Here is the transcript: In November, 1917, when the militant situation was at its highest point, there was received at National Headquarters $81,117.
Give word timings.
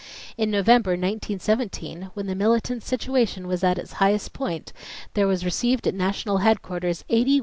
In 0.35 0.49
November, 0.49 0.93
1917, 0.93 2.09
when 2.15 2.25
the 2.25 2.33
militant 2.33 2.81
situation 2.81 3.45
was 3.47 3.63
at 3.63 3.77
its 3.77 3.93
highest 4.01 4.33
point, 4.33 4.73
there 5.13 5.27
was 5.27 5.45
received 5.45 5.85
at 5.85 5.93
National 5.93 6.39
Headquarters 6.39 7.05
$81,117. 7.11 7.39